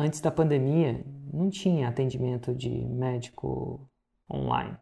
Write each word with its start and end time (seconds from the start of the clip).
antes 0.00 0.20
da 0.20 0.30
pandemia, 0.30 1.04
não 1.32 1.50
tinha 1.50 1.88
atendimento 1.88 2.54
de 2.54 2.70
médico 2.70 3.88
online. 4.30 4.76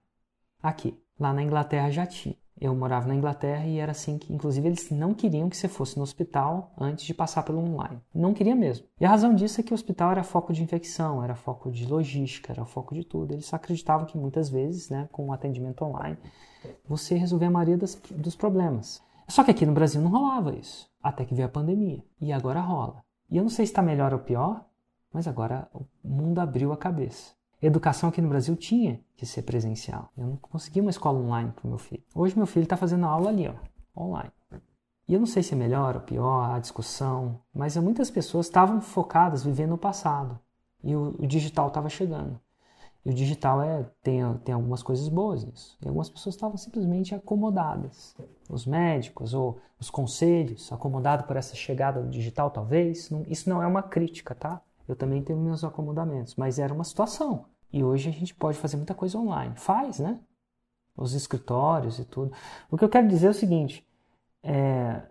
Aqui, 0.62 0.98
lá 1.18 1.32
na 1.32 1.42
Inglaterra 1.42 1.90
já 1.90 2.06
tinha. 2.06 2.36
Eu 2.60 2.74
morava 2.74 3.06
na 3.06 3.14
Inglaterra 3.14 3.66
e 3.66 3.78
era 3.78 3.92
assim 3.92 4.18
que, 4.18 4.32
inclusive, 4.32 4.66
eles 4.66 4.90
não 4.90 5.14
queriam 5.14 5.48
que 5.48 5.56
você 5.56 5.68
fosse 5.68 5.96
no 5.96 6.02
hospital 6.02 6.72
antes 6.76 7.04
de 7.04 7.14
passar 7.14 7.44
pelo 7.44 7.60
online. 7.60 8.00
Não 8.12 8.34
queria 8.34 8.56
mesmo. 8.56 8.84
E 9.00 9.04
a 9.04 9.10
razão 9.10 9.32
disso 9.32 9.60
é 9.60 9.64
que 9.64 9.72
o 9.72 9.74
hospital 9.74 10.10
era 10.10 10.24
foco 10.24 10.52
de 10.52 10.62
infecção, 10.62 11.22
era 11.22 11.36
foco 11.36 11.70
de 11.70 11.86
logística, 11.86 12.52
era 12.52 12.64
foco 12.64 12.94
de 12.94 13.04
tudo. 13.04 13.32
Eles 13.32 13.46
só 13.46 13.54
acreditavam 13.54 14.06
que 14.06 14.18
muitas 14.18 14.48
vezes, 14.48 14.90
né, 14.90 15.08
com 15.12 15.28
o 15.28 15.32
atendimento 15.32 15.84
online, 15.84 16.18
você 16.84 17.14
resolvia 17.14 17.46
a 17.46 17.52
maioria 17.52 17.78
das, 17.78 17.94
dos 18.10 18.34
problemas. 18.34 19.00
Só 19.28 19.44
que 19.44 19.52
aqui 19.52 19.64
no 19.64 19.72
Brasil 19.72 20.00
não 20.00 20.10
rolava 20.10 20.56
isso, 20.56 20.90
até 21.00 21.24
que 21.24 21.34
veio 21.34 21.46
a 21.46 21.50
pandemia. 21.50 22.02
E 22.20 22.32
agora 22.32 22.60
rola. 22.60 23.04
E 23.30 23.36
eu 23.36 23.42
não 23.42 23.50
sei 23.50 23.66
se 23.66 23.72
está 23.72 23.82
melhor 23.82 24.12
ou 24.12 24.18
pior, 24.18 24.64
mas 25.18 25.26
agora 25.26 25.68
o 25.74 25.84
mundo 26.04 26.38
abriu 26.38 26.72
a 26.72 26.76
cabeça. 26.76 27.32
Educação 27.60 28.08
aqui 28.08 28.22
no 28.22 28.28
Brasil 28.28 28.54
tinha 28.54 29.00
que 29.16 29.26
ser 29.26 29.42
presencial. 29.42 30.12
Eu 30.16 30.28
não 30.28 30.36
consegui 30.36 30.80
uma 30.80 30.92
escola 30.92 31.18
online 31.18 31.50
para 31.50 31.66
o 31.66 31.68
meu 31.68 31.76
filho. 31.76 32.04
Hoje 32.14 32.36
meu 32.36 32.46
filho 32.46 32.62
está 32.62 32.76
fazendo 32.76 33.04
aula 33.04 33.28
ali, 33.28 33.48
ó, 33.48 34.00
online. 34.00 34.30
E 35.08 35.14
eu 35.14 35.18
não 35.18 35.26
sei 35.26 35.42
se 35.42 35.54
é 35.54 35.56
melhor 35.56 35.96
ou 35.96 36.02
pior 36.02 36.54
a 36.54 36.60
discussão, 36.60 37.40
mas 37.52 37.76
muitas 37.78 38.12
pessoas 38.12 38.46
estavam 38.46 38.80
focadas 38.80 39.42
vivendo 39.42 39.72
o 39.72 39.78
passado 39.78 40.38
e 40.84 40.94
o, 40.94 41.16
o 41.18 41.26
digital 41.26 41.66
estava 41.66 41.88
chegando. 41.88 42.38
E 43.04 43.10
o 43.10 43.12
digital 43.12 43.60
é, 43.60 43.90
tem, 44.00 44.22
tem 44.44 44.54
algumas 44.54 44.84
coisas 44.84 45.08
boas 45.08 45.44
nisso. 45.44 45.76
E 45.82 45.88
algumas 45.88 46.08
pessoas 46.08 46.36
estavam 46.36 46.56
simplesmente 46.56 47.12
acomodadas. 47.12 48.14
Os 48.48 48.64
médicos 48.64 49.34
ou 49.34 49.58
os 49.80 49.90
conselhos, 49.90 50.72
acomodados 50.72 51.26
por 51.26 51.36
essa 51.36 51.56
chegada 51.56 52.00
do 52.00 52.08
digital, 52.08 52.52
talvez. 52.52 53.10
Não, 53.10 53.24
isso 53.26 53.50
não 53.50 53.60
é 53.60 53.66
uma 53.66 53.82
crítica, 53.82 54.32
tá? 54.32 54.62
Eu 54.88 54.96
também 54.96 55.22
tenho 55.22 55.38
meus 55.38 55.62
acomodamentos, 55.62 56.34
mas 56.34 56.58
era 56.58 56.72
uma 56.72 56.84
situação. 56.84 57.44
E 57.70 57.84
hoje 57.84 58.08
a 58.08 58.12
gente 58.12 58.34
pode 58.34 58.58
fazer 58.58 58.76
muita 58.76 58.94
coisa 58.94 59.18
online. 59.18 59.54
Faz, 59.56 59.98
né? 59.98 60.18
Os 60.96 61.12
escritórios 61.12 61.98
e 61.98 62.04
tudo. 62.04 62.32
O 62.70 62.76
que 62.76 62.84
eu 62.84 62.88
quero 62.88 63.06
dizer 63.06 63.26
é 63.26 63.30
o 63.30 63.34
seguinte: 63.34 63.86
é, 64.42 65.02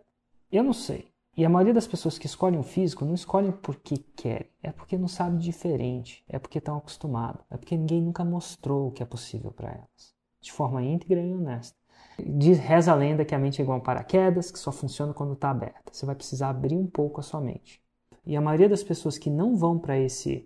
eu 0.51 0.63
não 0.63 0.73
sei. 0.73 1.11
E 1.37 1.45
a 1.45 1.49
maioria 1.49 1.73
das 1.73 1.87
pessoas 1.87 2.17
que 2.17 2.25
escolhem 2.25 2.59
o 2.59 2.63
físico 2.63 3.05
não 3.05 3.13
escolhem 3.13 3.51
porque 3.51 3.97
querem, 4.15 4.49
é 4.63 4.71
porque 4.71 4.97
não 4.97 5.07
sabe 5.07 5.37
diferente, 5.37 6.23
é 6.27 6.39
porque 6.39 6.57
estão 6.57 6.75
acostumados, 6.77 7.45
é 7.51 7.57
porque 7.57 7.77
ninguém 7.77 8.01
nunca 8.01 8.25
mostrou 8.25 8.87
o 8.87 8.91
que 8.91 9.03
é 9.03 9.05
possível 9.05 9.51
para 9.51 9.69
elas, 9.69 10.15
de 10.41 10.51
forma 10.51 10.81
íntegra 10.81 11.21
e 11.21 11.35
honesta. 11.35 11.77
Diz, 12.17 12.57
reza 12.57 12.91
a 12.91 12.95
lenda 12.95 13.23
que 13.23 13.35
a 13.35 13.39
mente 13.39 13.61
é 13.61 13.63
igual 13.63 13.77
a 13.77 13.81
paraquedas, 13.81 14.49
que 14.49 14.57
só 14.57 14.71
funciona 14.71 15.13
quando 15.13 15.33
está 15.33 15.51
aberta. 15.51 15.93
Você 15.93 16.07
vai 16.07 16.15
precisar 16.15 16.49
abrir 16.49 16.75
um 16.75 16.87
pouco 16.87 17.19
a 17.19 17.23
sua 17.23 17.39
mente. 17.39 17.79
E 18.27 18.35
a 18.35 18.41
maioria 18.41 18.67
das 18.67 18.83
pessoas 18.83 19.17
que 19.17 19.29
não 19.29 19.55
vão 19.55 19.79
para 19.79 19.97
esse 19.97 20.45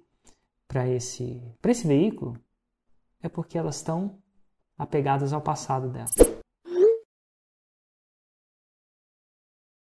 para 0.67 0.87
esse 0.87 1.41
para 1.59 1.71
esse 1.71 1.87
veículo 1.87 2.37
é 3.23 3.27
porque 3.27 3.57
elas 3.57 3.77
estão 3.77 4.19
apegadas 4.77 5.33
ao 5.33 5.41
passado 5.41 5.89
dela. 5.89 6.40